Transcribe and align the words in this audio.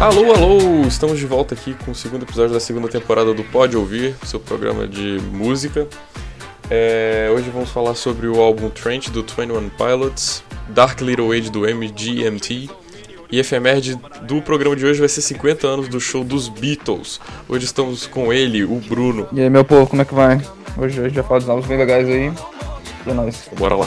Alô, 0.00 0.34
alô! 0.34 0.86
Estamos 0.88 1.20
de 1.20 1.26
volta 1.26 1.54
aqui 1.54 1.74
com 1.84 1.92
o 1.92 1.94
segundo 1.94 2.24
episódio 2.24 2.52
da 2.52 2.58
segunda 2.58 2.88
temporada 2.88 3.32
do 3.32 3.44
Pode 3.44 3.76
Ouvir, 3.76 4.16
seu 4.24 4.40
programa 4.40 4.88
de 4.88 5.20
música. 5.30 5.86
É, 6.68 7.30
hoje 7.32 7.48
vamos 7.50 7.70
falar 7.70 7.94
sobre 7.94 8.26
o 8.26 8.40
álbum 8.40 8.68
Trent 8.68 9.10
do 9.10 9.22
21 9.22 9.68
Pilots, 9.70 10.42
Dark 10.70 11.00
Little 11.00 11.30
Age 11.30 11.50
do 11.50 11.60
MGMT 11.60 12.68
e 13.30 13.38
efeméride 13.38 13.98
do 14.22 14.40
programa 14.40 14.76
de 14.76 14.86
hoje 14.86 15.00
vai 15.00 15.08
ser 15.08 15.20
50 15.22 15.66
anos 15.66 15.88
do 15.88 16.00
show 16.00 16.24
dos 16.24 16.48
Beatles. 16.48 17.20
Hoje 17.48 17.64
estamos 17.64 18.06
com 18.06 18.32
ele, 18.32 18.64
o 18.64 18.76
Bruno. 18.80 19.28
E 19.32 19.40
aí, 19.40 19.50
meu 19.50 19.64
povo, 19.64 19.86
como 19.86 20.02
é 20.02 20.04
que 20.04 20.14
vai? 20.14 20.40
Hoje 20.76 21.00
a 21.00 21.04
gente 21.04 21.14
vai 21.14 21.24
falar 21.24 21.40
dos 21.40 21.48
álbuns 21.48 21.66
bem 21.66 21.78
legais 21.78 22.08
aí. 22.08 22.32
E 23.06 23.10
é 23.10 23.14
nóis. 23.14 23.48
Bora 23.56 23.76
lá. 23.76 23.86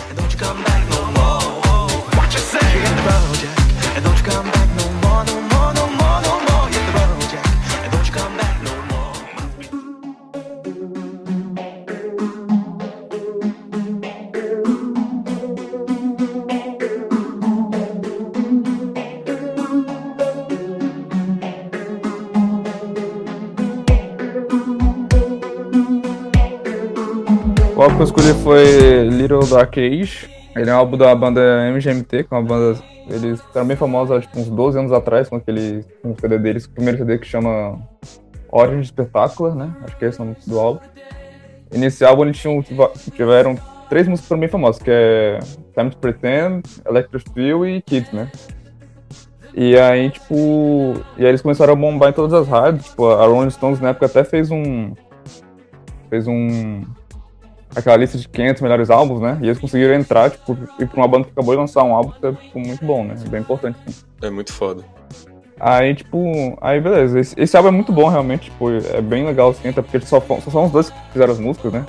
O 27.79 27.81
álbum 27.81 27.95
que 27.95 28.01
eu 28.01 28.05
escolhi 28.07 28.33
foi 28.43 29.07
Little 29.07 29.47
Dark 29.47 29.77
Age. 29.77 30.29
Ele 30.53 30.69
é 30.69 30.73
um 30.73 30.77
álbum 30.79 30.97
da 30.97 31.15
banda 31.15 31.39
MGMT, 31.71 32.25
que 32.25 32.33
é 32.33 32.37
uma 32.37 32.43
banda. 32.43 32.77
Eles 33.09 33.39
ficaram 33.39 33.65
bem 33.65 33.77
famosos 33.77 34.17
há 34.17 34.19
tipo, 34.19 34.37
uns 34.37 34.49
12 34.49 34.79
anos 34.79 34.91
atrás 34.91 35.29
com 35.29 35.37
aquele 35.37 35.85
com 36.01 36.11
o 36.11 36.15
CD 36.19 36.37
deles, 36.37 36.65
o 36.65 36.71
primeiro 36.71 36.97
CD 36.97 37.17
que 37.17 37.25
chama 37.25 37.79
Origin 38.51 38.83
Spectacular, 38.83 39.55
né? 39.55 39.73
Acho 39.85 39.95
que 39.95 40.03
é 40.03 40.09
esse 40.09 40.21
o 40.21 40.25
nome 40.25 40.35
do 40.45 40.59
álbum. 40.59 40.81
E 41.71 41.77
nesse 41.77 42.03
álbum 42.03 42.25
eles 42.25 42.37
tinham, 42.37 42.61
tiveram 43.15 43.57
três 43.87 44.09
músicas 44.09 44.27
que 44.27 44.35
bem 44.35 44.49
famosas, 44.49 44.83
que 44.83 44.91
é 44.91 45.39
Time 45.73 45.89
to 45.89 45.97
Pretend, 45.99 46.63
Electric 46.85 47.31
Feel 47.33 47.65
e 47.65 47.81
Kids, 47.81 48.11
né? 48.11 48.29
E 49.53 49.77
aí, 49.77 50.09
tipo. 50.09 50.95
E 51.17 51.23
aí 51.23 51.29
eles 51.29 51.41
começaram 51.41 51.71
a 51.71 51.77
bombar 51.77 52.09
em 52.09 52.13
todas 52.13 52.33
as 52.33 52.45
rádios. 52.45 52.87
Tipo, 52.87 53.07
a 53.07 53.25
Rolling 53.25 53.51
Stones 53.51 53.79
na 53.79 53.91
época 53.91 54.07
até 54.07 54.25
fez 54.25 54.51
um. 54.51 54.93
Fez 56.09 56.27
um 56.27 56.83
aquela 57.75 57.97
lista 57.97 58.17
de 58.17 58.27
500 58.27 58.61
melhores 58.61 58.89
álbuns, 58.89 59.21
né? 59.21 59.37
E 59.41 59.45
eles 59.45 59.59
conseguiram 59.59 59.93
entrar, 59.93 60.31
tipo, 60.31 60.57
ir 60.79 60.87
pra 60.87 60.97
uma 61.01 61.07
banda 61.07 61.25
que 61.25 61.31
acabou 61.31 61.53
de 61.53 61.59
lançar 61.59 61.83
um 61.83 61.93
álbum 61.93 62.11
que 62.11 62.25
é 62.25 62.31
tipo, 62.31 62.59
muito 62.59 62.85
bom, 62.85 63.03
né? 63.03 63.15
Bem 63.29 63.41
importante, 63.41 63.77
sim. 63.87 64.03
É 64.21 64.29
muito 64.29 64.51
foda. 64.53 64.83
Aí, 65.59 65.93
tipo, 65.93 66.57
aí 66.61 66.79
beleza. 66.79 67.19
Esse, 67.19 67.35
esse, 67.37 67.57
álbum 67.57 67.69
é 67.69 67.71
muito 67.71 67.91
bom, 67.91 68.07
realmente, 68.07 68.49
tipo, 68.49 68.69
é 68.71 69.01
bem 69.01 69.25
legal, 69.25 69.49
assim, 69.49 69.69
até 69.69 69.81
porque 69.81 69.99
só, 70.01 70.21
só 70.21 70.51
são 70.51 70.65
os 70.65 70.71
dois 70.71 70.89
que 70.89 70.97
fizeram 71.11 71.33
as 71.33 71.39
músicas, 71.39 71.73
né? 71.73 71.85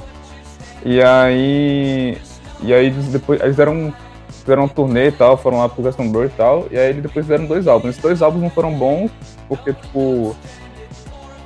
E 0.84 1.00
aí. 1.02 2.18
E 2.62 2.74
aí 2.74 2.90
depois. 2.90 3.40
Eles 3.40 3.52
fizeram, 3.52 3.94
fizeram 4.28 4.64
um 4.64 4.68
turnê 4.68 5.08
e 5.08 5.12
tal, 5.12 5.36
foram 5.36 5.58
lá 5.58 5.68
pro 5.68 5.82
Glastonbury 5.82 6.26
e 6.26 6.30
tal, 6.30 6.66
e 6.70 6.78
aí 6.78 6.92
depois 6.94 7.24
fizeram 7.24 7.46
dois 7.46 7.66
álbuns. 7.68 7.90
Esses 7.90 8.02
dois 8.02 8.22
álbuns 8.22 8.42
não 8.42 8.50
foram 8.50 8.72
bons, 8.72 9.10
porque, 9.48 9.72
tipo 9.72 10.34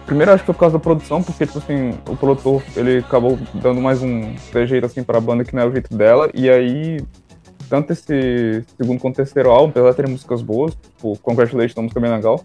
Primeiro 0.06 0.33
acho 0.33 0.42
que 0.42 0.47
foi 0.47 0.55
por 0.55 0.60
causa 0.60 0.74
da 0.74 0.83
produção, 0.83 1.22
porque, 1.22 1.47
tipo 1.47 1.58
assim, 1.58 1.94
o 2.08 2.16
produtor, 2.16 2.62
ele 2.77 2.98
acabou 2.98 3.38
dando 3.55 3.80
mais 3.80 4.02
um 4.02 4.34
jeito 4.66 4.84
assim 4.84 5.02
pra 5.02 5.20
banda 5.20 5.44
que 5.44 5.55
não 5.55 5.62
é 5.62 5.66
o 5.66 5.72
jeito 5.72 5.97
dela, 5.97 6.30
e 6.34 6.50
aí, 6.50 7.00
tanto 7.70 7.92
esse 7.92 8.62
segundo 8.76 9.00
quanto 9.00 9.16
terceiro 9.16 9.50
álbum, 9.50 9.70
apesar 9.70 9.91
de 9.91 9.97
terem 9.97 10.12
músicas 10.12 10.42
boas, 10.42 10.75
tipo, 10.75 11.19
Congratulations 11.20 11.76
é 11.76 11.81
uma 11.81 11.84
música 11.84 12.00
bem 12.00 12.10
legal. 12.10 12.44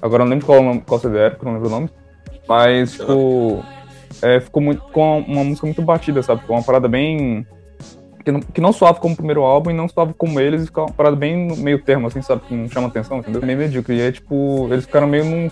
Agora 0.00 0.22
eu 0.22 0.26
não 0.26 0.30
lembro 0.30 0.46
qual, 0.46 0.80
qual 0.86 1.00
CD 1.00 1.18
era, 1.18 1.30
porque 1.30 1.44
eu 1.44 1.52
não 1.52 1.54
lembro 1.54 1.68
o 1.68 1.72
nome. 1.72 1.90
Mas, 2.48 2.92
tipo, 2.92 3.64
é, 4.22 4.40
ficou 4.40 4.62
muito, 4.62 4.82
com 4.92 5.20
uma 5.20 5.44
música 5.44 5.66
muito 5.66 5.82
batida, 5.82 6.22
sabe? 6.22 6.40
Ficou 6.40 6.56
uma 6.56 6.62
parada 6.62 6.88
bem 6.88 7.46
que 8.24 8.30
não, 8.30 8.40
que 8.40 8.60
não 8.60 8.72
soava 8.72 9.00
como 9.00 9.14
o 9.14 9.16
primeiro 9.16 9.42
álbum 9.42 9.70
e 9.70 9.74
não 9.74 9.88
soava 9.88 10.12
como 10.14 10.38
eles, 10.40 10.62
e 10.62 10.66
ficava 10.66 10.88
uma 10.88 10.92
parada 10.92 11.16
bem 11.16 11.46
no 11.46 11.56
meio 11.56 11.82
termo, 11.82 12.06
assim, 12.06 12.22
sabe? 12.22 12.42
Que 12.42 12.54
não 12.54 12.68
chama 12.68 12.88
atenção, 12.88 13.18
entendeu? 13.18 13.42
Meio 13.42 13.58
medíocre. 13.58 13.96
E 13.96 14.02
aí, 14.02 14.12
tipo, 14.12 14.68
eles 14.70 14.84
ficaram 14.84 15.06
meio 15.06 15.24
num. 15.24 15.50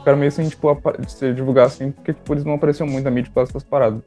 Ficaram 0.00 0.18
meio 0.18 0.28
assim, 0.28 0.48
tipo, 0.48 0.68
se 1.06 1.32
divulgar 1.32 1.66
assim, 1.66 1.90
porque, 1.92 2.12
tipo, 2.12 2.32
eles 2.32 2.44
não 2.44 2.54
apareciam 2.54 2.86
muito 2.86 3.04
na 3.04 3.10
mídia 3.10 3.30
por 3.30 3.36
causa 3.36 3.52
dessas 3.52 3.64
paradas. 3.68 4.02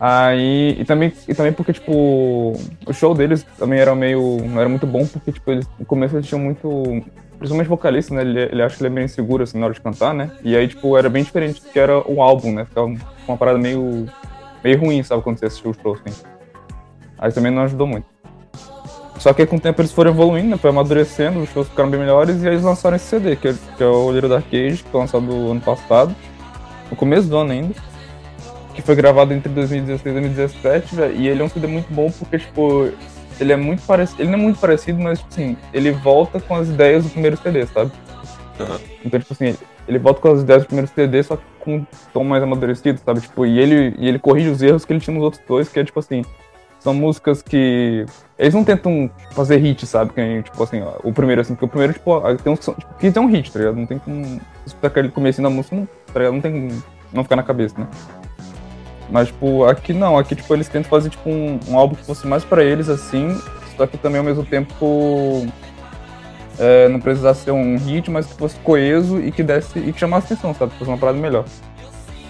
Aí. 0.00 0.76
E 0.78 0.84
também, 0.84 1.12
e 1.28 1.34
também 1.34 1.52
porque, 1.52 1.72
tipo, 1.72 2.52
o 2.86 2.92
show 2.92 3.14
deles 3.14 3.44
também 3.56 3.78
era 3.78 3.94
meio. 3.94 4.38
não 4.44 4.60
era 4.60 4.68
muito 4.68 4.86
bom, 4.86 5.06
porque, 5.06 5.32
tipo, 5.32 5.50
eles 5.50 5.66
no 5.78 5.84
começo 5.84 6.16
eles 6.16 6.26
tinham 6.26 6.40
muito. 6.40 7.02
Principalmente 7.38 7.68
vocalista, 7.68 8.14
né? 8.14 8.22
Ele, 8.22 8.40
ele 8.40 8.62
acha 8.62 8.76
que 8.76 8.82
ele 8.82 8.92
é 8.92 8.94
bem 8.94 9.04
inseguro, 9.04 9.42
assim, 9.42 9.58
na 9.58 9.66
hora 9.66 9.74
de 9.74 9.80
cantar, 9.80 10.14
né? 10.14 10.30
E 10.42 10.56
aí, 10.56 10.66
tipo, 10.66 10.96
era 10.96 11.08
bem 11.08 11.22
diferente 11.22 11.62
do 11.62 11.68
que 11.68 11.78
era 11.78 11.98
o 12.10 12.22
álbum, 12.22 12.52
né? 12.52 12.64
Ficava 12.64 12.92
uma 13.28 13.36
parada 13.36 13.58
meio. 13.58 14.06
meio 14.62 14.80
ruim, 14.80 15.02
sabe, 15.02 15.22
quando 15.22 15.38
você 15.38 15.46
assistiu 15.46 15.70
o 15.70 15.74
show, 15.74 15.94
assim. 15.94 16.22
Aí 17.18 17.32
também 17.32 17.52
não 17.52 17.62
ajudou 17.62 17.86
muito. 17.86 18.13
Só 19.18 19.32
que 19.32 19.46
com 19.46 19.56
o 19.56 19.60
tempo 19.60 19.80
eles 19.80 19.92
foram 19.92 20.10
evoluindo, 20.10 20.48
né, 20.48 20.56
foi 20.56 20.70
amadurecendo, 20.70 21.40
os 21.40 21.48
shows 21.50 21.68
ficaram 21.68 21.88
bem 21.88 22.00
melhores 22.00 22.42
e 22.42 22.48
aí 22.48 22.54
eles 22.54 22.64
lançaram 22.64 22.96
esse 22.96 23.06
CD, 23.06 23.36
que 23.36 23.48
é, 23.48 23.54
que 23.76 23.82
é 23.82 23.86
o 23.86 24.10
Little 24.10 24.28
Dark 24.28 24.46
Age, 24.52 24.82
que 24.82 24.90
foi 24.90 25.00
lançado 25.00 25.32
ano 25.50 25.60
passado, 25.60 26.14
no 26.90 26.96
começo 26.96 27.28
do 27.28 27.36
ano 27.36 27.52
ainda, 27.52 27.74
que 28.74 28.82
foi 28.82 28.94
gravado 28.94 29.32
entre 29.32 29.48
2016 29.52 30.04
e 30.04 30.20
2017, 30.20 30.96
véio, 30.96 31.16
e 31.16 31.28
ele 31.28 31.40
é 31.40 31.44
um 31.44 31.48
CD 31.48 31.66
muito 31.66 31.92
bom 31.92 32.10
porque, 32.10 32.38
tipo, 32.38 32.90
ele 33.40 33.52
é 33.52 33.56
muito 33.56 33.82
parecido, 33.86 34.22
ele 34.22 34.30
não 34.30 34.38
é 34.38 34.42
muito 34.42 34.58
parecido, 34.58 35.00
mas, 35.00 35.18
tipo 35.18 35.30
assim, 35.32 35.56
ele 35.72 35.92
volta 35.92 36.40
com 36.40 36.54
as 36.56 36.68
ideias 36.68 37.04
do 37.04 37.10
primeiro 37.10 37.36
CD, 37.36 37.66
sabe? 37.66 37.92
Uhum. 38.58 38.78
Então, 39.04 39.20
tipo 39.20 39.32
assim, 39.32 39.56
ele 39.86 39.98
volta 39.98 40.20
com 40.20 40.32
as 40.32 40.40
ideias 40.42 40.62
do 40.62 40.66
primeiro 40.66 40.90
CD, 40.92 41.22
só 41.22 41.36
que 41.36 41.42
com 41.60 41.76
um 41.76 41.86
tom 42.12 42.24
mais 42.24 42.42
amadurecido, 42.42 43.00
sabe? 43.04 43.20
Tipo, 43.20 43.46
e 43.46 43.58
ele, 43.58 43.94
e 43.98 44.08
ele 44.08 44.18
corrige 44.18 44.48
os 44.48 44.62
erros 44.62 44.84
que 44.84 44.92
ele 44.92 45.00
tinha 45.00 45.14
nos 45.14 45.24
outros 45.24 45.42
dois, 45.46 45.68
que 45.68 45.78
é, 45.80 45.84
tipo 45.84 45.98
assim, 45.98 46.24
são 46.84 46.92
músicas 46.92 47.40
que. 47.40 48.04
Eles 48.38 48.52
não 48.52 48.62
tentam 48.62 49.10
fazer 49.30 49.56
hit, 49.56 49.86
sabe? 49.86 50.12
Que, 50.12 50.42
tipo 50.42 50.62
assim, 50.62 50.82
ó, 50.82 50.92
o 51.02 51.14
primeiro, 51.14 51.40
assim, 51.40 51.54
porque 51.54 51.64
o 51.64 51.68
primeiro, 51.68 51.94
tipo, 51.94 52.20
tem 52.36 52.52
uns 52.52 52.60
que. 52.60 52.72
Tipo, 52.72 52.94
que 52.98 53.18
um 53.18 53.26
hit, 53.26 53.50
tá 53.50 53.58
ligado? 53.58 53.76
Não 53.76 53.86
tem 53.86 53.98
como. 53.98 54.38
Escutar 54.66 54.88
aquele 54.88 55.08
começo 55.08 55.40
da 55.40 55.48
música, 55.48 55.74
não, 55.74 55.86
tá 56.12 56.18
ligado? 56.18 56.34
Não 56.34 56.40
tem 56.42 56.52
como 56.52 56.82
não 57.10 57.22
ficar 57.22 57.36
na 57.36 57.42
cabeça, 57.42 57.74
né? 57.78 57.88
Mas, 59.10 59.28
tipo, 59.28 59.64
aqui 59.64 59.94
não, 59.94 60.18
aqui, 60.18 60.36
tipo, 60.36 60.52
eles 60.52 60.68
tentam 60.68 60.90
fazer, 60.90 61.08
tipo, 61.08 61.28
um, 61.28 61.58
um 61.68 61.78
álbum 61.78 61.94
que 61.94 62.04
fosse 62.04 62.26
mais 62.26 62.44
pra 62.44 62.62
eles, 62.62 62.90
assim, 62.90 63.40
só 63.78 63.86
que 63.86 63.96
também 63.96 64.18
ao 64.18 64.24
mesmo 64.24 64.44
tempo. 64.44 65.46
É, 66.58 66.88
não 66.88 67.00
precisasse 67.00 67.44
ser 67.44 67.50
um 67.50 67.76
hit, 67.78 68.10
mas 68.10 68.26
que 68.26 68.34
fosse 68.34 68.56
coeso 68.58 69.20
e 69.20 69.32
que 69.32 69.42
desse. 69.42 69.78
e 69.78 69.90
que 69.90 69.98
chamasse 69.98 70.32
atenção, 70.32 70.54
sabe? 70.54 70.72
Fosse 70.74 70.90
uma 70.90 70.98
parada 70.98 71.18
melhor. 71.18 71.46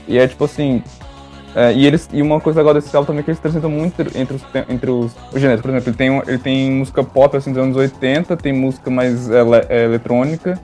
E 0.06 0.16
é 0.16 0.28
tipo 0.28 0.44
assim, 0.44 0.82
é, 1.54 1.72
e, 1.72 1.86
eles, 1.86 2.08
e 2.12 2.20
uma 2.20 2.40
coisa 2.40 2.60
legal 2.60 2.74
desse 2.74 2.94
álbum 2.96 3.06
também 3.06 3.20
é 3.20 3.22
que 3.22 3.30
eles 3.30 3.40
transitam 3.40 3.70
muito 3.70 4.00
entre 4.00 4.36
os, 4.36 4.42
entre 4.68 4.90
os, 4.90 5.14
os 5.32 5.40
gêneros. 5.40 5.62
Por 5.62 5.70
exemplo, 5.70 5.88
ele 5.90 5.96
tem, 5.96 6.22
ele 6.26 6.38
tem 6.38 6.70
música 6.72 7.04
pop 7.04 7.36
assim, 7.36 7.52
dos 7.52 7.62
anos 7.62 7.76
80, 7.76 8.36
tem 8.36 8.52
música 8.52 8.90
mais 8.90 9.28
ele, 9.28 9.54
é, 9.68 9.84
eletrônica, 9.84 10.60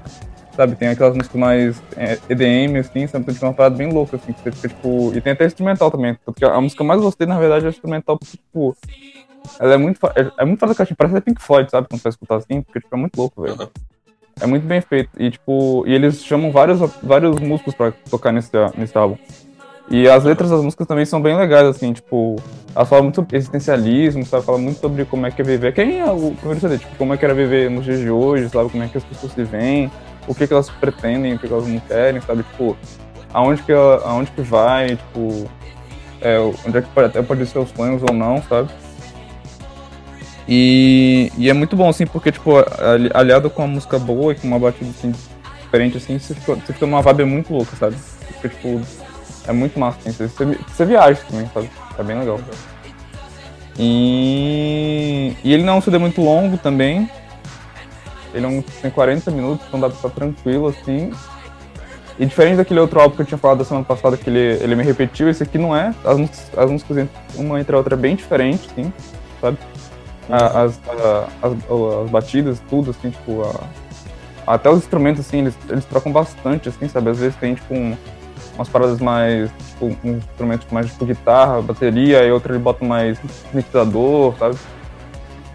sabe? 0.57 0.75
Tem 0.75 0.89
aquelas 0.89 1.15
músicas 1.15 1.41
mais 1.41 1.83
é, 1.97 2.19
EDM, 2.29 2.77
assim, 2.79 3.07
sabe? 3.07 3.23
Então, 3.23 3.35
tipo, 3.35 3.47
uma 3.47 3.55
parada 3.55 3.77
bem 3.77 3.93
louca, 3.93 4.17
assim, 4.17 4.33
que 4.33 4.41
você 4.43 4.51
fica, 4.51 4.69
tipo... 4.69 5.13
E 5.15 5.21
tem 5.21 5.33
até 5.33 5.47
instrumental 5.47 5.91
também, 5.93 6.19
porque 6.25 6.45
a 6.45 6.61
música 6.61 6.83
mais 6.83 7.01
gostei, 7.01 7.27
na 7.27 7.39
verdade, 7.39 7.65
é 7.65 7.69
a 7.69 7.71
instrumental, 7.71 8.19
porque, 8.19 8.37
tipo... 8.37 8.77
Ela 9.59 9.75
é 9.75 9.77
muito, 9.79 9.99
é, 10.07 10.31
é 10.39 10.45
muito 10.45 10.59
fora 10.61 10.73
da 10.73 10.77
caixinha, 10.77 10.97
parece 10.97 11.17
até 11.17 11.25
Pink 11.25 11.41
Floyd, 11.41 11.71
sabe? 11.71 11.89
Quando 11.89 12.03
você 12.03 12.09
escutar 12.11 12.37
assim, 12.37 12.63
porque, 12.63 12.81
tipo, 12.81 12.95
é 12.95 12.99
muito 12.99 13.17
louco, 13.17 13.43
velho. 13.43 13.71
É 14.41 14.47
muito 14.47 14.67
bem 14.67 14.81
feito. 14.81 15.11
E, 15.19 15.31
tipo, 15.31 15.85
e 15.87 15.95
eles 15.95 16.23
chamam 16.25 16.51
vários, 16.51 16.79
vários 17.03 17.39
músicos 17.41 17.75
pra 17.75 17.93
tocar 18.11 18.33
nesse, 18.33 18.51
nesse 18.77 18.97
álbum. 18.97 19.17
E 19.91 20.09
as 20.09 20.23
letras 20.23 20.51
das 20.51 20.63
músicas 20.63 20.87
também 20.87 21.05
são 21.05 21.21
bem 21.21 21.37
legais, 21.37 21.67
assim, 21.67 21.93
tipo, 21.93 22.37
elas 22.77 22.89
falam 22.89 23.05
muito 23.05 23.27
existencialismo, 23.33 24.25
sabe? 24.25 24.45
Fala 24.45 24.59
muito 24.59 24.79
sobre 24.79 25.05
como 25.05 25.27
é 25.27 25.33
que 25.33 25.43
é 25.43 25.45
viver. 25.45 25.75
Quem 25.75 25.99
é 25.99 26.05
o 26.05 26.31
primeiro 26.31 26.61
CD? 26.61 26.79
Tipo, 26.79 26.95
como 26.95 27.13
é 27.13 27.17
que 27.17 27.25
era 27.25 27.35
viver 27.35 27.69
nos 27.69 27.85
dias 27.85 27.99
de 27.99 28.09
hoje, 28.09 28.49
sabe? 28.49 28.71
Como 28.71 28.85
é 28.85 28.87
que 28.87 28.97
as 28.97 29.03
pessoas 29.03 29.33
se 29.33 29.43
veem, 29.43 29.91
o 30.29 30.35
que, 30.35 30.47
que 30.47 30.53
elas 30.53 30.71
pretendem, 30.71 31.35
o 31.35 31.39
que, 31.41 31.49
que 31.49 31.53
elas 31.53 31.67
não 31.67 31.81
querem, 31.81 32.21
sabe? 32.21 32.45
Tipo, 32.45 32.77
aonde 33.35 33.63
que, 33.65 33.73
aonde 33.73 34.31
que 34.31 34.43
vai, 34.43 34.97
tipo, 34.97 35.51
é, 36.21 36.39
onde 36.39 36.79
é 36.79 36.83
que 36.83 36.89
pode, 36.91 37.07
até 37.09 37.21
pode 37.21 37.45
ser 37.47 37.59
os 37.59 37.71
sonhos 37.71 38.01
ou 38.09 38.15
não, 38.15 38.41
sabe? 38.45 38.71
E, 40.47 41.33
e 41.37 41.51
é 41.51 41.53
muito 41.53 41.75
bom, 41.75 41.89
assim, 41.89 42.07
porque, 42.07 42.31
tipo, 42.31 42.53
aliado 43.13 43.51
com 43.51 43.63
uma 43.63 43.75
música 43.75 43.99
boa 43.99 44.33
e 44.33 44.37
com 44.37 44.47
uma 44.47 44.59
batida, 44.59 44.91
assim, 44.91 45.13
diferente, 45.63 45.97
assim, 45.97 46.17
você 46.17 46.33
fica, 46.33 46.55
você 46.55 46.73
fica 46.73 46.87
numa 46.87 47.03
vibe 47.03 47.25
muito 47.25 47.53
louca, 47.53 47.75
sabe? 47.75 47.97
Fica, 47.97 48.49
tipo, 48.49 48.81
é 49.51 49.53
muito 49.53 49.79
massa, 49.79 49.99
assim, 49.99 50.13
você, 50.13 50.29
você 50.47 50.85
viaja 50.85 51.21
também, 51.29 51.51
sabe? 51.53 51.69
É 51.99 52.03
bem 52.03 52.19
legal. 52.19 52.41
E, 53.79 55.37
e 55.43 55.53
ele 55.53 55.65
não 55.65 55.75
é 55.75 55.77
um 55.77 55.81
CD 55.81 55.99
muito 55.99 56.21
longo 56.23 56.57
também. 56.57 57.11
Ele 58.33 58.47
é 58.47 58.49
um, 58.49 58.63
tem 58.63 58.91
40 58.91 59.31
minutos, 59.33 59.67
então 59.67 59.81
dá 59.81 59.89
pra 59.89 59.97
estar 59.97 60.11
tranquilo, 60.11 60.69
assim. 60.69 61.11
E 62.19 62.27
diferente 62.27 62.59
daquele 62.59 62.79
outro 62.79 63.01
álbum 63.01 63.17
que 63.17 63.23
eu 63.23 63.27
tinha 63.27 63.39
falado 63.39 63.59
da 63.59 63.65
semana 63.65 63.85
passada, 63.85 64.17
que 64.17 64.31
ele, 64.31 64.63
ele 64.63 64.77
me 64.77 64.85
repetiu, 64.85 65.29
esse 65.29 65.43
aqui 65.43 65.59
não 65.59 65.75
é. 65.75 65.93
As 66.05 66.17
músicas, 66.17 66.59
as 66.59 66.71
músicas 66.71 67.09
uma 67.35 67.61
entre 67.61 67.75
a 67.75 67.79
outra 67.79 67.95
é 67.95 67.99
bem 67.99 68.15
diferente, 68.15 68.69
sim, 68.75 68.93
sabe? 69.41 69.59
As, 70.29 70.79
as, 70.79 70.81
as, 71.43 72.11
batidas, 72.11 72.63
tudo, 72.71 72.93
assim, 72.93 73.11
tipo, 73.11 73.43
a, 73.43 74.55
até 74.55 74.71
os 74.71 74.79
instrumentos, 74.79 75.27
assim, 75.27 75.39
eles, 75.39 75.59
eles 75.69 75.85
trocam 75.87 76.13
bastante, 76.13 76.69
assim, 76.69 76.87
sabe? 76.89 77.11
Às 77.11 77.19
vezes 77.19 77.35
tem, 77.37 77.55
tipo, 77.55 77.75
um, 77.75 77.97
umas 78.55 78.69
paradas 78.69 79.01
mais, 79.01 79.51
tipo, 79.51 79.97
um 80.05 80.17
instrumento 80.17 80.67
mais, 80.71 80.87
tipo, 80.87 81.07
guitarra, 81.07 81.63
bateria, 81.63 82.25
e 82.25 82.31
outra 82.31 82.53
ele 82.53 82.63
bota 82.63 82.85
mais 82.85 83.19
sintetizador, 83.51 84.35
sabe? 84.39 84.57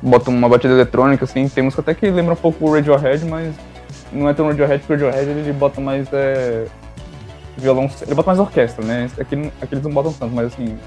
Bota 0.02 0.30
uma 0.30 0.50
batida 0.50 0.74
eletrônica, 0.74 1.26
assim, 1.26 1.48
tem 1.48 1.64
música 1.64 1.82
até 1.82 1.94
que 1.94 2.10
lembra 2.10 2.34
um 2.34 2.38
pouco 2.38 2.66
o 2.66 2.74
Radiohead, 2.74 3.26
mas 3.26 3.56
não 4.12 4.30
é 4.30 4.34
tão 4.34 4.48
Radiohead, 4.48 4.84
porque 4.86 5.04
o 5.04 5.08
Radiohead 5.08 5.40
ele 5.40 5.54
bota 5.54 5.82
mais 5.82 6.08
é, 6.14 6.66
violão, 7.58 7.90
ele 8.02 8.16
bota 8.16 8.28
mais 8.28 8.40
orquestra, 8.40 8.84
né? 8.86 9.10
Aqui, 9.20 9.52
aqui 9.62 9.74
eles 9.74 9.84
não 9.84 9.92
botam 9.92 10.14
tanto, 10.14 10.34
mas 10.34 10.48
assim, 10.54 10.78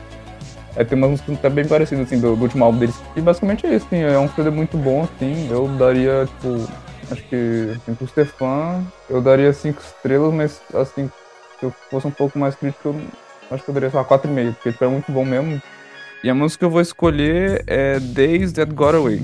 é, 0.76 0.84
tem 0.84 0.96
umas 0.96 1.10
músicas 1.10 1.36
até 1.36 1.50
bem 1.50 1.66
parecidas 1.66 2.06
assim, 2.06 2.20
do, 2.20 2.36
do, 2.36 2.42
último 2.42 2.64
álbum 2.64 2.78
deles. 2.78 3.00
E 3.16 3.20
basicamente 3.20 3.66
é 3.66 3.74
isso, 3.74 3.86
assim, 3.86 4.00
é 4.00 4.18
um 4.18 4.28
CD 4.28 4.50
muito 4.50 4.76
bom, 4.76 5.02
assim, 5.02 5.48
eu 5.50 5.66
daria, 5.68 6.26
tipo, 6.26 6.68
acho 7.10 7.22
que 7.24 7.72
assim, 7.76 7.94
pro 7.94 8.06
Stefan, 8.06 8.84
eu 9.08 9.20
daria 9.20 9.52
cinco 9.52 9.80
estrelas, 9.80 10.32
mas 10.32 10.60
assim, 10.74 11.10
se 11.58 11.66
eu 11.66 11.70
fosse 11.90 12.06
um 12.06 12.10
pouco 12.10 12.38
mais 12.38 12.54
crítico, 12.54 12.88
eu 12.88 13.54
acho 13.54 13.64
que 13.64 13.72
daria 13.72 13.90
só 13.90 14.04
4,5, 14.04 14.54
porque 14.54 14.72
tipo, 14.72 14.84
é 14.84 14.88
muito 14.88 15.10
bom 15.10 15.24
mesmo. 15.24 15.60
E 16.22 16.30
a 16.30 16.34
música 16.34 16.60
que 16.60 16.64
eu 16.64 16.70
vou 16.70 16.80
escolher 16.80 17.64
é 17.66 18.00
Days 18.00 18.52
That 18.52 18.72
Got 18.72 18.94
Away. 18.94 19.22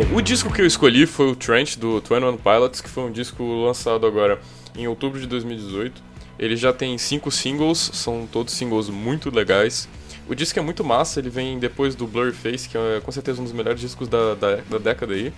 Bom, 0.00 0.16
o 0.16 0.22
disco 0.22 0.50
que 0.50 0.62
eu 0.62 0.66
escolhi 0.66 1.04
foi 1.04 1.30
o 1.30 1.36
Trench 1.36 1.78
do 1.78 2.00
21 2.00 2.38
Pilots, 2.38 2.80
que 2.80 2.88
foi 2.88 3.02
um 3.04 3.12
disco 3.12 3.44
lançado 3.66 4.06
agora 4.06 4.40
em 4.74 4.88
outubro 4.88 5.20
de 5.20 5.26
2018. 5.26 6.02
Ele 6.38 6.56
já 6.56 6.72
tem 6.72 6.96
cinco 6.96 7.30
singles, 7.30 7.90
são 7.92 8.26
todos 8.26 8.54
singles 8.54 8.88
muito 8.88 9.28
legais. 9.28 9.86
O 10.26 10.34
disco 10.34 10.58
é 10.58 10.62
muito 10.62 10.82
massa, 10.82 11.20
ele 11.20 11.28
vem 11.28 11.58
depois 11.58 11.94
do 11.94 12.06
Blurry 12.06 12.32
Face, 12.32 12.66
que 12.66 12.78
é 12.78 13.02
com 13.04 13.12
certeza 13.12 13.42
um 13.42 13.44
dos 13.44 13.52
melhores 13.52 13.78
discos 13.78 14.08
da, 14.08 14.34
da, 14.34 14.56
da 14.70 14.78
década 14.78 15.12
aí. 15.12 15.34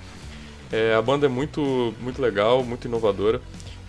É, 0.71 0.95
a 0.95 1.03
banda 1.03 1.27
é 1.27 1.29
muito, 1.29 1.93
muito 2.01 2.23
legal, 2.23 2.63
muito 2.63 2.87
inovadora. 2.87 3.43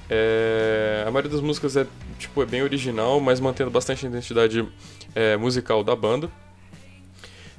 É, 0.09 1.03
a 1.07 1.11
maioria 1.11 1.29
das 1.29 1.41
músicas 1.41 1.77
é, 1.77 1.85
tipo, 2.17 2.41
é 2.41 2.47
bem 2.47 2.63
original, 2.63 3.19
mas 3.19 3.39
mantendo 3.39 3.69
bastante 3.69 4.07
a 4.07 4.09
identidade 4.09 4.67
é, 5.13 5.37
musical 5.37 5.83
da 5.83 5.95
banda. 5.95 6.31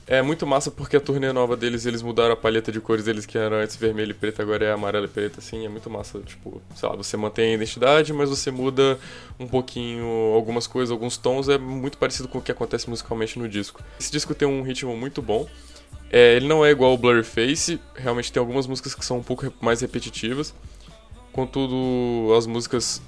É 0.06 0.20
muito 0.20 0.46
massa 0.46 0.70
porque 0.70 0.96
a 0.96 1.00
turnê 1.00 1.32
nova 1.32 1.56
deles, 1.56 1.86
eles 1.86 2.02
mudaram 2.02 2.34
a 2.34 2.36
paleta 2.36 2.70
de 2.70 2.78
cores 2.78 3.06
deles, 3.06 3.24
que 3.24 3.38
era 3.38 3.62
antes 3.62 3.76
vermelho 3.76 4.10
e 4.10 4.14
preto, 4.14 4.42
agora 4.42 4.66
é 4.66 4.72
amarelo 4.72 5.06
e 5.06 5.08
preto, 5.08 5.38
assim, 5.38 5.64
é 5.64 5.68
muito 5.68 5.88
massa, 5.88 6.20
tipo, 6.20 6.60
sei 6.76 6.88
lá, 6.88 6.94
você 6.94 7.16
mantém 7.16 7.52
a 7.52 7.54
identidade, 7.54 8.12
mas 8.12 8.28
você 8.28 8.50
muda 8.50 8.98
um 9.40 9.46
pouquinho 9.46 10.04
algumas 10.34 10.66
coisas, 10.66 10.90
alguns 10.90 11.16
tons, 11.16 11.48
é 11.48 11.56
muito 11.56 11.96
parecido 11.96 12.28
com 12.28 12.36
o 12.36 12.42
que 12.42 12.52
acontece 12.52 12.88
musicalmente 12.90 13.38
no 13.38 13.48
disco. 13.48 13.82
Esse 13.98 14.12
disco 14.12 14.34
tem 14.34 14.46
um 14.46 14.60
ritmo 14.62 14.94
muito 14.94 15.22
bom, 15.22 15.48
é, 16.10 16.36
ele 16.36 16.46
não 16.46 16.62
é 16.62 16.70
igual 16.70 16.90
ao 16.90 16.98
Blurry 16.98 17.24
Face, 17.24 17.80
realmente 17.94 18.30
tem 18.30 18.40
algumas 18.40 18.66
músicas 18.66 18.94
que 18.94 19.04
são 19.04 19.16
um 19.18 19.22
pouco 19.22 19.50
mais 19.58 19.80
repetitivas, 19.80 20.54
contudo, 21.32 22.34
as 22.36 22.46
músicas 22.46 23.00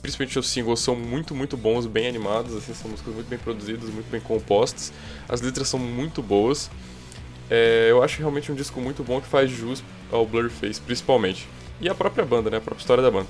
principalmente 0.00 0.38
os 0.38 0.48
singles 0.48 0.80
são 0.80 0.94
muito, 0.94 1.34
muito 1.34 1.56
bons, 1.56 1.86
bem 1.86 2.06
animados, 2.06 2.54
assim, 2.54 2.72
são 2.72 2.90
músicas 2.90 3.14
muito 3.14 3.28
bem 3.28 3.38
produzidas, 3.38 3.90
muito 3.90 4.10
bem 4.10 4.20
compostas. 4.20 4.92
As 5.28 5.40
letras 5.40 5.68
são 5.68 5.78
muito 5.78 6.22
boas. 6.22 6.70
É, 7.50 7.88
eu 7.90 8.02
acho 8.02 8.18
realmente 8.18 8.50
um 8.50 8.54
disco 8.54 8.80
muito 8.80 9.02
bom 9.02 9.20
que 9.20 9.26
faz 9.26 9.50
jus 9.50 9.82
ao 10.10 10.24
Blurface, 10.24 10.80
principalmente. 10.80 11.48
E 11.80 11.88
a 11.88 11.94
própria 11.94 12.24
banda, 12.24 12.48
né? 12.48 12.58
A 12.58 12.60
própria 12.60 12.80
história 12.80 13.02
da 13.02 13.10
banda. 13.10 13.28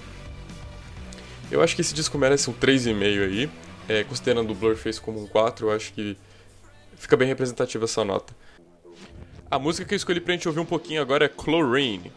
Eu 1.51 1.63
acho 1.63 1.75
que 1.75 1.81
esse 1.81 1.95
disco 1.95 2.17
merece 2.19 2.49
um 2.49 2.53
3,5 2.53 3.25
aí. 3.25 3.51
É, 3.89 4.05
considerando 4.05 4.53
o 4.53 4.55
Blurface 4.55 5.01
como 5.01 5.23
um 5.23 5.27
4, 5.27 5.67
eu 5.67 5.73
acho 5.75 5.93
que 5.93 6.17
fica 6.97 7.17
bem 7.17 7.27
representativa 7.27 7.85
essa 7.85 8.05
nota. 8.05 8.35
A 9.51 9.59
música 9.59 9.87
que 9.87 9.93
eu 9.93 9.97
escolhi 9.97 10.21
pra 10.21 10.35
gente 10.35 10.49
ouvir 10.49 10.61
um 10.61 10.65
pouquinho 10.65 11.03
agora 11.03 11.25
é 11.25 11.29
Chlorine. 11.29 12.13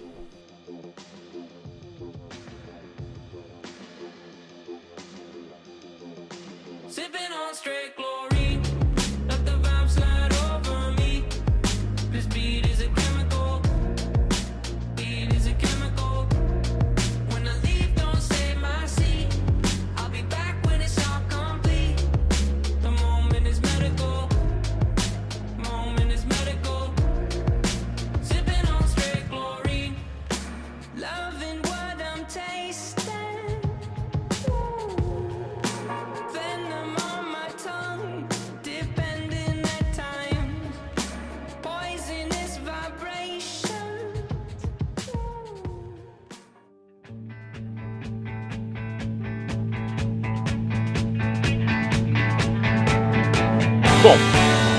Bom, 54.06 54.16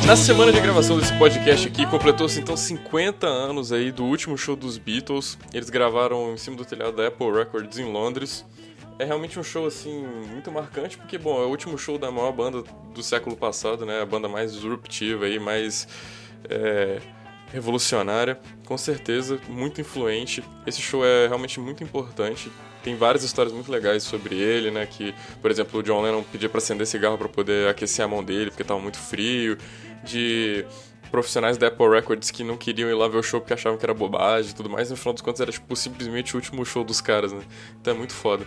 na 0.06 0.14
semana 0.14 0.52
de 0.52 0.60
gravação 0.60 0.96
desse 0.96 1.12
podcast 1.18 1.66
aqui, 1.66 1.84
completou-se 1.84 2.38
então 2.38 2.56
50 2.56 3.26
anos 3.26 3.72
aí 3.72 3.90
do 3.90 4.04
último 4.04 4.38
show 4.38 4.54
dos 4.54 4.78
Beatles. 4.78 5.36
Eles 5.52 5.68
gravaram 5.68 6.32
em 6.32 6.36
cima 6.36 6.56
do 6.56 6.64
telhado 6.64 6.96
da 6.96 7.08
Apple 7.08 7.32
Records 7.32 7.76
em 7.76 7.90
Londres. 7.90 8.44
É 9.00 9.04
realmente 9.04 9.36
um 9.36 9.42
show 9.42 9.66
assim 9.66 10.06
muito 10.30 10.52
marcante, 10.52 10.96
porque 10.96 11.18
bom, 11.18 11.42
é 11.42 11.44
o 11.44 11.48
último 11.48 11.76
show 11.76 11.98
da 11.98 12.08
maior 12.08 12.30
banda 12.30 12.62
do 12.94 13.02
século 13.02 13.36
passado, 13.36 13.84
né? 13.84 14.00
A 14.00 14.06
banda 14.06 14.28
mais 14.28 14.52
disruptiva 14.52 15.24
aí, 15.24 15.40
mais 15.40 15.88
é, 16.48 17.00
revolucionária, 17.52 18.38
com 18.64 18.76
certeza, 18.76 19.38
muito 19.48 19.80
influente. 19.80 20.42
Esse 20.66 20.80
show 20.80 21.04
é 21.04 21.26
realmente 21.26 21.60
muito 21.60 21.82
importante 21.82 22.50
tem 22.86 22.94
várias 22.94 23.24
histórias 23.24 23.52
muito 23.52 23.68
legais 23.68 24.04
sobre 24.04 24.36
ele, 24.36 24.70
né? 24.70 24.86
Que, 24.86 25.12
por 25.42 25.50
exemplo, 25.50 25.80
o 25.80 25.82
John 25.82 26.02
Lennon 26.02 26.22
pedia 26.22 26.48
para 26.48 26.58
acender 26.58 26.86
cigarro 26.86 27.18
para 27.18 27.28
poder 27.28 27.68
aquecer 27.68 28.04
a 28.04 28.06
mão 28.06 28.22
dele 28.22 28.48
porque 28.48 28.62
estava 28.62 28.78
muito 28.78 28.96
frio, 28.96 29.58
de 30.04 30.64
profissionais 31.10 31.58
da 31.58 31.66
Apple 31.66 31.88
Records 31.88 32.30
que 32.30 32.44
não 32.44 32.56
queriam 32.56 32.88
ir 32.88 32.94
lá 32.94 33.08
ver 33.08 33.18
o 33.18 33.22
show 33.24 33.40
porque 33.40 33.54
achavam 33.54 33.76
que 33.76 33.84
era 33.84 33.92
bobagem 33.92 34.52
e 34.52 34.54
tudo 34.54 34.70
mais, 34.70 34.88
no 34.88 34.96
final 34.96 35.14
dos 35.14 35.22
contos 35.22 35.40
era 35.40 35.50
tipo 35.50 35.74
simplesmente 35.74 36.34
o 36.34 36.36
último 36.36 36.64
show 36.64 36.84
dos 36.84 37.00
caras, 37.00 37.32
né? 37.32 37.42
Então 37.80 37.92
é 37.92 37.96
muito 37.96 38.12
foda. 38.12 38.46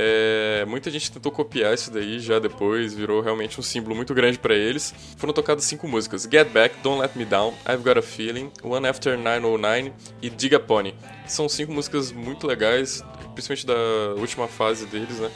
É, 0.00 0.64
muita 0.68 0.92
gente 0.92 1.10
tentou 1.10 1.32
copiar 1.32 1.74
isso 1.74 1.90
daí 1.90 2.20
já 2.20 2.38
depois, 2.38 2.94
virou 2.94 3.20
realmente 3.20 3.58
um 3.58 3.62
símbolo 3.62 3.96
muito 3.96 4.14
grande 4.14 4.38
para 4.38 4.54
eles. 4.54 4.94
Foram 5.16 5.32
tocadas 5.32 5.64
cinco 5.64 5.88
músicas: 5.88 6.22
Get 6.30 6.48
Back, 6.50 6.76
Don't 6.84 7.00
Let 7.02 7.16
Me 7.16 7.24
Down, 7.24 7.52
I've 7.68 7.82
Got 7.82 7.98
a 7.98 8.02
Feeling, 8.02 8.52
One 8.62 8.86
After 8.86 9.18
909 9.18 9.92
e 10.22 10.30
Diga 10.30 10.60
Pony. 10.60 10.94
São 11.26 11.48
cinco 11.48 11.72
músicas 11.72 12.12
muito 12.12 12.46
legais, 12.46 13.02
principalmente 13.34 13.66
da 13.66 14.20
última 14.20 14.46
fase 14.46 14.86
deles, 14.86 15.18
né? 15.18 15.30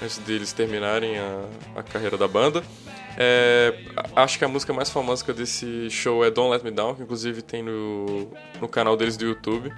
Antes 0.00 0.18
deles 0.18 0.52
terminarem 0.52 1.18
a, 1.18 1.44
a 1.74 1.82
carreira 1.82 2.16
da 2.16 2.28
banda. 2.28 2.62
É, 3.16 3.74
acho 4.14 4.38
que 4.38 4.44
a 4.44 4.48
música 4.48 4.72
mais 4.72 4.90
famosa 4.90 5.34
desse 5.34 5.90
show 5.90 6.24
é 6.24 6.30
Don't 6.30 6.52
Let 6.52 6.62
Me 6.62 6.70
Down, 6.70 6.94
que 6.94 7.02
inclusive 7.02 7.42
tem 7.42 7.64
no, 7.64 8.30
no 8.60 8.68
canal 8.68 8.96
deles 8.96 9.16
do 9.16 9.24
YouTube. 9.24 9.72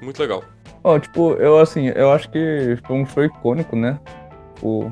Muito 0.00 0.20
legal. 0.20 0.44
Ó, 0.86 1.00
tipo, 1.00 1.32
eu 1.32 1.58
assim, 1.58 1.88
eu 1.96 2.12
acho 2.12 2.30
que 2.30 2.78
foi 2.86 2.94
um 2.94 3.04
show 3.04 3.24
icônico, 3.24 3.74
né? 3.74 3.98
O, 4.62 4.88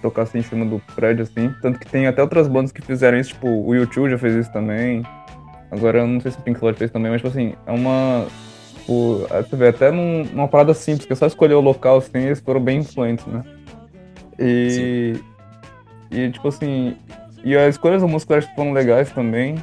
tocar 0.00 0.22
assim 0.22 0.38
em 0.38 0.42
cima 0.42 0.64
do 0.64 0.80
prédio, 0.94 1.24
assim. 1.24 1.54
Tanto 1.60 1.78
que 1.78 1.86
tem 1.86 2.06
até 2.06 2.22
outras 2.22 2.48
bandas 2.48 2.72
que 2.72 2.80
fizeram 2.80 3.18
isso, 3.18 3.34
tipo, 3.34 3.46
o 3.46 3.74
YouTube 3.74 4.08
já 4.08 4.16
fez 4.16 4.34
isso 4.34 4.50
também. 4.50 5.02
Agora 5.70 5.98
eu 5.98 6.06
não 6.06 6.18
sei 6.20 6.30
se 6.30 6.38
o 6.38 6.40
Pink 6.40 6.58
Floyd 6.58 6.78
fez 6.78 6.90
também, 6.90 7.10
mas 7.10 7.20
tipo 7.20 7.28
assim, 7.28 7.54
é 7.66 7.70
uma. 7.70 8.26
Tipo, 8.78 9.26
você 9.28 9.56
vê, 9.56 9.68
até 9.68 9.90
num, 9.90 10.24
numa 10.24 10.48
parada 10.48 10.72
simples, 10.72 11.04
que 11.04 11.12
é 11.12 11.16
só 11.16 11.26
escolher 11.26 11.52
o 11.52 11.60
local, 11.60 11.98
assim, 11.98 12.16
eles 12.16 12.40
foram 12.40 12.58
bem 12.58 12.78
influentes, 12.78 13.26
né? 13.26 13.42
E. 14.38 15.12
Sim. 15.20 16.16
E 16.16 16.30
tipo 16.30 16.48
assim. 16.48 16.96
E 17.44 17.54
as 17.54 17.74
escolhas 17.74 18.00
da 18.00 18.08
música 18.08 18.40
foram 18.56 18.72
legais 18.72 19.10
também. 19.12 19.56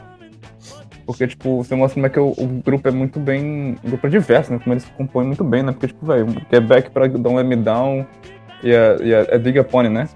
Porque, 1.08 1.26
tipo, 1.26 1.64
você 1.64 1.74
mostra 1.74 1.94
como 1.96 2.06
é 2.06 2.10
que 2.10 2.20
o, 2.20 2.34
o 2.38 2.62
grupo 2.64 2.86
é 2.90 2.92
muito 2.92 3.18
bem. 3.18 3.78
O 3.82 3.88
grupo 3.88 4.06
é 4.06 4.10
diverso, 4.10 4.52
né? 4.52 4.60
Como 4.62 4.74
eles 4.74 4.84
compõem 4.98 5.28
muito 5.28 5.44
bem, 5.44 5.64
né? 5.64 5.72
Porque, 5.72 5.88
tipo, 5.88 6.06
velho, 6.06 6.28
Quebec 6.50 6.92
pra 6.92 7.08
Don't 7.08 7.38
Let 7.38 7.46
Me 7.46 7.56
Down 7.56 8.06
e 8.62 8.76
a, 8.76 8.98
e 9.02 9.16
a, 9.16 9.22
a 9.36 9.38
Dig 9.38 9.64
Pony, 9.64 9.88
né? 9.88 10.10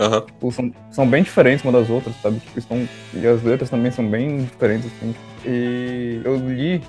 Uhum. 0.00 0.20
Tipo, 0.20 0.50
são, 0.50 0.72
são 0.90 1.06
bem 1.06 1.22
diferentes 1.22 1.64
uma 1.64 1.72
das 1.72 1.88
outras, 1.88 2.16
sabe? 2.20 2.40
Tipo, 2.40 2.60
são, 2.60 2.88
e 3.14 3.24
as 3.24 3.40
letras 3.44 3.70
também 3.70 3.92
são 3.92 4.04
bem 4.04 4.38
diferentes, 4.38 4.90
assim. 4.96 5.14
E 5.46 6.20
eu 6.24 6.34
li 6.34 6.82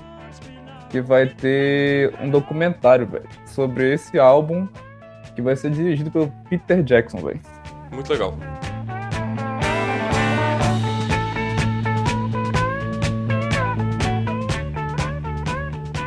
que 0.90 1.00
vai 1.00 1.28
ter 1.28 2.12
um 2.20 2.28
documentário, 2.28 3.06
velho, 3.06 3.24
sobre 3.46 3.94
esse 3.94 4.18
álbum 4.18 4.66
que 5.36 5.42
vai 5.42 5.54
ser 5.54 5.70
dirigido 5.70 6.10
pelo 6.10 6.32
Peter 6.50 6.82
Jackson, 6.82 7.18
velho. 7.18 7.40
Muito 7.92 8.12
legal. 8.12 8.36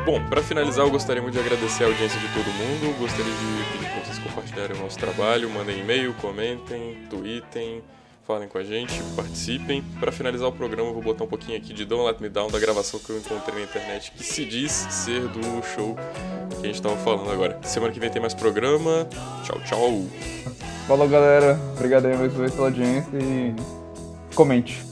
Bom, 0.07 0.23
para 0.29 0.41
finalizar, 0.41 0.85
eu 0.85 0.89
gostaria 0.89 1.21
muito 1.21 1.33
de 1.33 1.41
agradecer 1.41 1.83
a 1.83 1.87
audiência 1.87 2.17
de 2.17 2.27
todo 2.29 2.45
mundo. 2.45 2.97
Gostaria 2.97 3.25
de 3.25 3.71
pedir 3.73 3.91
para 3.91 4.05
vocês 4.05 4.19
compartilharem 4.19 4.77
o 4.77 4.79
nosso 4.83 4.97
trabalho, 4.97 5.49
mandem 5.49 5.81
e-mail, 5.81 6.13
comentem, 6.13 6.97
tweetem, 7.09 7.83
falem 8.25 8.47
com 8.47 8.57
a 8.57 8.63
gente, 8.63 8.93
participem. 9.17 9.83
Para 9.99 10.09
finalizar 10.09 10.47
o 10.47 10.51
programa, 10.53 10.87
eu 10.87 10.93
vou 10.93 11.03
botar 11.03 11.25
um 11.25 11.27
pouquinho 11.27 11.57
aqui 11.57 11.73
de 11.73 11.83
Don't 11.83 12.05
Let 12.05 12.21
Me 12.21 12.29
Down 12.29 12.49
da 12.49 12.57
gravação 12.57 13.01
que 13.01 13.09
eu 13.09 13.17
encontrei 13.17 13.55
na 13.55 13.63
internet, 13.63 14.13
que 14.13 14.23
se 14.23 14.45
diz 14.45 14.71
ser 14.71 15.27
do 15.27 15.61
show 15.75 15.97
que 16.51 16.63
a 16.63 16.67
gente 16.67 16.75
estava 16.75 16.95
falando 16.95 17.29
agora. 17.29 17.59
Semana 17.63 17.91
que 17.91 17.99
vem 17.99 18.09
tem 18.09 18.21
mais 18.21 18.33
programa. 18.33 19.09
Tchau, 19.43 19.59
tchau. 19.65 20.05
Falou, 20.87 21.09
galera. 21.09 21.59
Obrigado 21.75 22.05
aí 22.05 22.15
mais 22.15 22.31
uma 22.31 22.39
vez 22.39 22.53
pela 22.53 22.67
audiência 22.67 23.11
e 23.13 23.53
comente. 24.33 24.86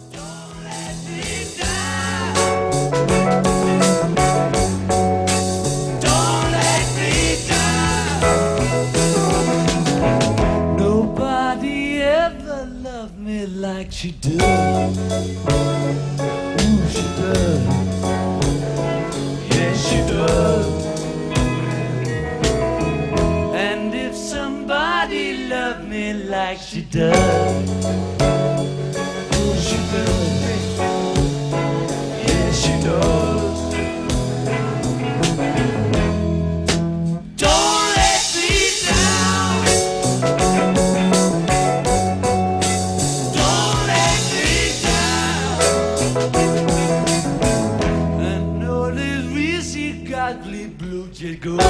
good. 51.36 51.65